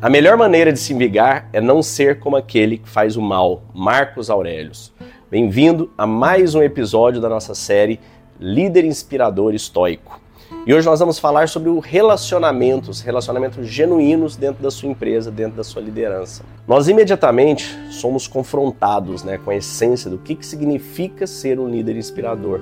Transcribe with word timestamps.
A 0.00 0.08
melhor 0.08 0.36
maneira 0.36 0.72
de 0.72 0.78
se 0.78 0.94
vingar 0.94 1.48
é 1.52 1.60
não 1.60 1.82
ser 1.82 2.20
como 2.20 2.36
aquele 2.36 2.78
que 2.78 2.88
faz 2.88 3.16
o 3.16 3.20
mal, 3.20 3.64
Marcos 3.74 4.30
Aurelius. 4.30 4.92
Bem-vindo 5.28 5.90
a 5.98 6.06
mais 6.06 6.54
um 6.54 6.62
episódio 6.62 7.20
da 7.20 7.28
nossa 7.28 7.52
série 7.52 7.98
Líder 8.38 8.84
Inspirador 8.84 9.56
Estoico. 9.56 10.20
E 10.64 10.72
hoje 10.72 10.86
nós 10.86 11.00
vamos 11.00 11.18
falar 11.18 11.48
sobre 11.48 11.68
o 11.68 11.80
relacionamentos, 11.80 13.00
relacionamentos 13.00 13.66
genuínos 13.66 14.36
dentro 14.36 14.62
da 14.62 14.70
sua 14.70 14.88
empresa, 14.88 15.32
dentro 15.32 15.56
da 15.56 15.64
sua 15.64 15.82
liderança. 15.82 16.44
Nós 16.64 16.86
imediatamente 16.86 17.76
somos 17.90 18.28
confrontados 18.28 19.24
né, 19.24 19.36
com 19.36 19.50
a 19.50 19.56
essência 19.56 20.08
do 20.08 20.18
que, 20.18 20.36
que 20.36 20.46
significa 20.46 21.26
ser 21.26 21.58
um 21.58 21.68
líder 21.68 21.96
inspirador. 21.96 22.60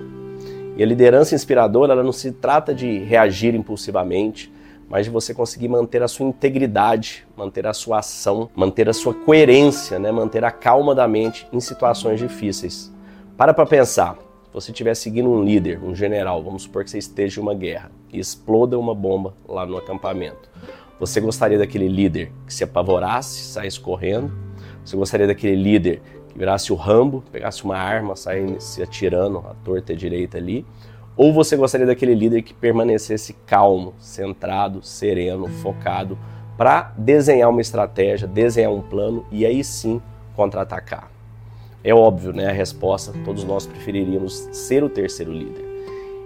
E 0.75 0.83
a 0.83 0.87
liderança 0.87 1.35
inspiradora 1.35 1.93
ela 1.93 2.03
não 2.03 2.13
se 2.13 2.33
trata 2.33 2.75
de 2.75 2.99
reagir 3.01 3.55
impulsivamente, 3.55 4.51
mas 4.89 5.07
de 5.07 5.11
você 5.11 5.35
conseguir 5.35 5.69
manter 5.69 6.03
a 6.03 6.09
sua 6.09 6.27
integridade, 6.27 7.27
manter 7.37 7.67
a 7.67 7.73
sua 7.73 7.99
ação, 7.99 8.49
manter 8.55 8.89
a 8.89 8.93
sua 8.93 9.13
coerência, 9.13 9.99
né? 9.99 10.13
manter 10.13 10.45
a 10.45 10.51
calma 10.51 10.95
da 10.95 11.09
mente 11.09 11.47
em 11.53 11.61
situações 11.61 12.19
difíceis. 12.19 12.93
Para 13.37 13.53
para 13.53 13.67
pensar, 13.67 14.17
se 14.45 14.53
você 14.53 14.71
estiver 14.71 14.95
seguindo 14.95 15.29
um 15.29 15.43
líder, 15.43 15.83
um 15.83 15.95
general, 15.95 16.43
vamos 16.43 16.63
supor 16.63 16.85
que 16.85 16.91
você 16.91 16.99
esteja 16.99 17.41
em 17.41 17.43
uma 17.43 17.55
guerra 17.55 17.91
e 18.13 18.19
exploda 18.19 18.79
uma 18.79 18.95
bomba 18.95 19.35
lá 19.49 19.67
no 19.67 19.77
acampamento. 19.77 20.49
Você 20.99 21.21
gostaria 21.21 21.59
daquele 21.59 21.89
líder 21.89 22.33
que 22.47 22.55
se 22.55 22.65
apavorasse, 22.65 23.45
saísse 23.45 23.79
correndo? 23.79 24.33
Você 24.83 24.97
gostaria 24.97 25.27
daquele 25.27 25.57
líder 25.57 26.01
que 26.29 26.39
virasse 26.39 26.73
o 26.73 26.77
Rambo, 26.77 27.23
pegasse 27.31 27.65
uma 27.65 27.77
arma, 27.77 28.17
saísse 28.17 28.83
atirando 28.83 29.39
à 29.39 29.55
torta 29.63 29.93
e 29.93 29.95
à 29.95 29.99
direita 29.99 30.39
ali? 30.39 30.65
Ou 31.17 31.33
você 31.33 31.57
gostaria 31.57 31.87
daquele 31.87 32.15
líder 32.15 32.43
que 32.43 32.53
permanecesse 32.53 33.33
calmo, 33.47 33.95
centrado, 33.99 34.83
sereno, 34.83 35.49
focado, 35.49 36.19
para 36.59 36.93
desenhar 36.97 37.49
uma 37.49 37.63
estratégia, 37.63 38.29
desenhar 38.29 38.71
um 38.71 38.83
plano 38.83 39.25
e 39.31 39.47
aí 39.47 39.65
sim 39.65 40.01
contra-atacar? 40.35 41.11
É 41.83 41.95
óbvio, 41.95 42.33
né? 42.33 42.49
A 42.49 42.53
resposta, 42.53 43.15
todos 43.25 43.45
nós 43.45 43.65
preferiríamos 43.65 44.49
ser 44.53 44.85
o 44.85 44.91
terceiro 44.91 45.33
líder. 45.33 45.65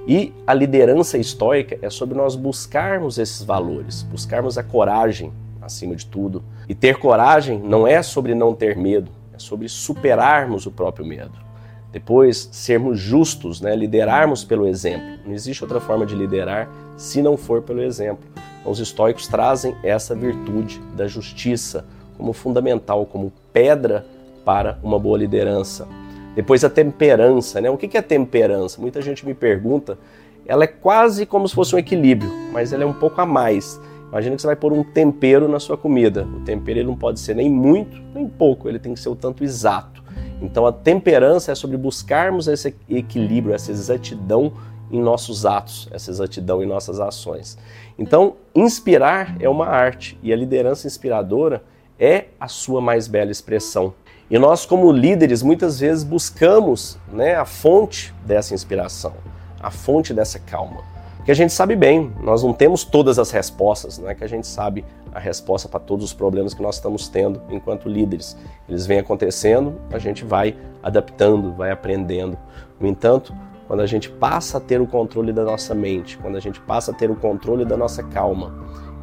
E 0.08 0.32
a 0.44 0.52
liderança 0.52 1.18
estoica 1.18 1.78
é 1.82 1.88
sobre 1.88 2.16
nós 2.16 2.34
buscarmos 2.34 3.16
esses 3.18 3.44
valores, 3.44 4.02
buscarmos 4.02 4.58
a 4.58 4.62
coragem 4.62 5.32
acima 5.60 5.94
de 5.94 6.06
tudo. 6.06 6.42
E 6.68 6.74
ter 6.74 6.96
coragem 6.96 7.60
não 7.60 7.86
é 7.86 8.02
sobre 8.02 8.34
não 8.34 8.54
ter 8.54 8.76
medo, 8.76 9.12
é 9.32 9.38
sobre 9.38 9.68
superarmos 9.68 10.66
o 10.66 10.70
próprio 10.72 11.06
medo. 11.06 11.49
Depois, 11.92 12.48
sermos 12.52 12.98
justos, 12.98 13.60
né? 13.60 13.74
liderarmos 13.74 14.44
pelo 14.44 14.66
exemplo. 14.66 15.18
Não 15.26 15.32
existe 15.32 15.64
outra 15.64 15.80
forma 15.80 16.06
de 16.06 16.14
liderar 16.14 16.68
se 16.96 17.20
não 17.20 17.36
for 17.36 17.62
pelo 17.62 17.82
exemplo. 17.82 18.24
Então, 18.60 18.70
os 18.70 18.78
estoicos 18.78 19.26
trazem 19.26 19.74
essa 19.82 20.14
virtude 20.14 20.80
da 20.94 21.06
justiça 21.08 21.84
como 22.16 22.32
fundamental, 22.32 23.06
como 23.06 23.32
pedra 23.52 24.06
para 24.44 24.78
uma 24.82 24.98
boa 24.98 25.18
liderança. 25.18 25.88
Depois, 26.34 26.62
a 26.62 26.70
temperança. 26.70 27.60
Né? 27.60 27.68
O 27.70 27.76
que 27.76 27.96
é 27.96 28.02
temperança? 28.02 28.80
Muita 28.80 29.02
gente 29.02 29.26
me 29.26 29.34
pergunta. 29.34 29.98
Ela 30.46 30.64
é 30.64 30.68
quase 30.68 31.26
como 31.26 31.48
se 31.48 31.54
fosse 31.54 31.74
um 31.74 31.78
equilíbrio, 31.78 32.30
mas 32.52 32.72
ela 32.72 32.82
é 32.82 32.86
um 32.86 32.92
pouco 32.92 33.20
a 33.20 33.26
mais. 33.26 33.80
Imagina 34.08 34.34
que 34.34 34.42
você 34.42 34.48
vai 34.48 34.56
pôr 34.56 34.72
um 34.72 34.82
tempero 34.82 35.48
na 35.48 35.60
sua 35.60 35.76
comida. 35.76 36.24
O 36.24 36.40
tempero 36.40 36.80
ele 36.80 36.88
não 36.88 36.96
pode 36.96 37.20
ser 37.20 37.34
nem 37.34 37.48
muito, 37.48 37.96
nem 38.12 38.28
pouco, 38.28 38.68
ele 38.68 38.78
tem 38.78 38.92
que 38.92 39.00
ser 39.00 39.08
o 39.08 39.14
tanto 39.14 39.44
exato. 39.44 40.02
Então 40.40 40.66
a 40.66 40.72
temperança 40.72 41.52
é 41.52 41.54
sobre 41.54 41.76
buscarmos 41.76 42.48
esse 42.48 42.74
equilíbrio, 42.88 43.54
essa 43.54 43.70
exatidão 43.70 44.52
em 44.90 45.00
nossos 45.00 45.46
atos, 45.46 45.88
essa 45.92 46.10
exatidão 46.10 46.62
em 46.62 46.66
nossas 46.66 46.98
ações. 46.98 47.56
Então, 47.98 48.34
inspirar 48.54 49.36
é 49.38 49.48
uma 49.48 49.66
arte 49.66 50.18
e 50.22 50.32
a 50.32 50.36
liderança 50.36 50.86
inspiradora 50.86 51.62
é 51.98 52.26
a 52.40 52.48
sua 52.48 52.80
mais 52.80 53.06
bela 53.06 53.30
expressão. 53.30 53.94
E 54.28 54.38
nós, 54.38 54.64
como 54.64 54.90
líderes, 54.90 55.42
muitas 55.42 55.78
vezes 55.78 56.02
buscamos 56.02 56.98
né, 57.12 57.36
a 57.36 57.44
fonte 57.44 58.14
dessa 58.24 58.54
inspiração, 58.54 59.12
a 59.60 59.70
fonte 59.70 60.14
dessa 60.14 60.38
calma. 60.38 60.82
Porque 61.20 61.32
a 61.32 61.34
gente 61.34 61.52
sabe 61.52 61.76
bem, 61.76 62.10
nós 62.22 62.42
não 62.42 62.54
temos 62.54 62.82
todas 62.82 63.18
as 63.18 63.30
respostas, 63.30 63.98
não 63.98 64.08
é 64.08 64.14
que 64.14 64.24
a 64.24 64.26
gente 64.26 64.46
sabe 64.46 64.86
a 65.12 65.18
resposta 65.18 65.68
para 65.68 65.78
todos 65.78 66.06
os 66.06 66.14
problemas 66.14 66.54
que 66.54 66.62
nós 66.62 66.76
estamos 66.76 67.08
tendo 67.08 67.42
enquanto 67.50 67.90
líderes. 67.90 68.38
Eles 68.66 68.86
vêm 68.86 69.00
acontecendo, 69.00 69.78
a 69.92 69.98
gente 69.98 70.24
vai 70.24 70.56
adaptando, 70.82 71.52
vai 71.52 71.70
aprendendo. 71.70 72.38
No 72.80 72.86
entanto, 72.86 73.34
quando 73.66 73.80
a 73.80 73.86
gente 73.86 74.08
passa 74.08 74.56
a 74.56 74.60
ter 74.62 74.80
o 74.80 74.86
controle 74.86 75.30
da 75.30 75.44
nossa 75.44 75.74
mente, 75.74 76.16
quando 76.16 76.36
a 76.36 76.40
gente 76.40 76.58
passa 76.58 76.90
a 76.90 76.94
ter 76.94 77.10
o 77.10 77.14
controle 77.14 77.66
da 77.66 77.76
nossa 77.76 78.02
calma, 78.02 78.54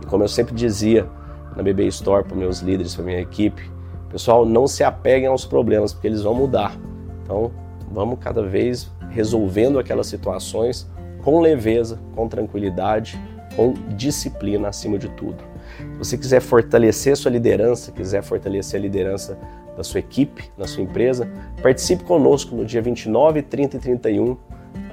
e 0.02 0.08
como 0.08 0.24
eu 0.24 0.28
sempre 0.28 0.56
dizia 0.56 1.08
na 1.56 1.62
BB 1.62 1.86
Store 1.86 2.24
para 2.24 2.36
meus 2.36 2.62
líderes, 2.62 2.96
para 2.96 3.06
minha 3.06 3.22
equipe, 3.22 3.70
pessoal, 4.10 4.44
não 4.44 4.66
se 4.66 4.84
apeguem 4.84 5.28
aos 5.28 5.46
problemas, 5.46 5.94
porque 5.94 6.08
eles 6.08 6.24
vão 6.24 6.34
mudar. 6.34 6.76
Então, 7.22 7.52
vamos 7.92 8.18
cada 8.20 8.42
vez 8.42 8.92
resolvendo 9.12 9.78
aquelas 9.78 10.08
situações 10.08 10.90
com 11.28 11.42
leveza, 11.42 12.00
com 12.16 12.26
tranquilidade, 12.26 13.20
com 13.54 13.74
disciplina 13.98 14.70
acima 14.70 14.98
de 14.98 15.10
tudo. 15.10 15.44
Se 15.78 15.98
você 15.98 16.18
quiser 16.18 16.40
fortalecer 16.40 17.18
sua 17.18 17.30
liderança, 17.30 17.92
quiser 17.92 18.24
fortalecer 18.24 18.80
a 18.80 18.84
liderança 18.84 19.38
da 19.76 19.84
sua 19.84 20.00
equipe, 20.00 20.50
da 20.58 20.66
sua 20.66 20.84
empresa, 20.84 21.30
participe 21.62 22.06
conosco 22.06 22.56
no 22.56 22.64
dia 22.64 22.82
29, 22.82 23.42
30 23.42 23.76
e 23.76 23.80
31, 23.82 24.38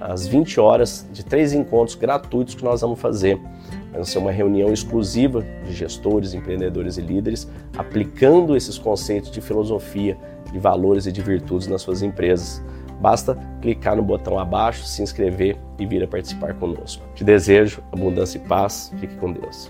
às 0.00 0.26
20 0.26 0.58
horas, 0.58 1.06
de 1.12 1.24
três 1.24 1.52
encontros 1.52 1.94
gratuitos 1.94 2.56
que 2.56 2.64
nós 2.64 2.80
vamos 2.80 2.98
fazer. 2.98 3.40
Vai 3.92 4.04
ser 4.04 4.18
uma 4.18 4.32
reunião 4.32 4.72
exclusiva 4.72 5.40
de 5.64 5.72
gestores, 5.72 6.34
empreendedores 6.34 6.96
e 6.96 7.00
líderes, 7.00 7.48
aplicando 7.78 8.56
esses 8.56 8.76
conceitos 8.76 9.30
de 9.30 9.40
filosofia, 9.40 10.18
de 10.52 10.58
valores 10.58 11.06
e 11.06 11.12
de 11.12 11.22
virtudes 11.22 11.68
nas 11.68 11.80
suas 11.80 12.02
empresas. 12.02 12.60
Basta 13.04 13.36
clicar 13.60 13.94
no 13.94 14.02
botão 14.02 14.38
abaixo, 14.38 14.86
se 14.86 15.02
inscrever 15.02 15.58
e 15.78 15.84
vir 15.84 16.02
a 16.02 16.08
participar 16.08 16.54
conosco. 16.54 17.04
Te 17.14 17.22
desejo 17.22 17.84
abundância 17.92 18.38
e 18.38 18.40
paz. 18.40 18.90
Fique 18.98 19.14
com 19.16 19.30
Deus. 19.30 19.62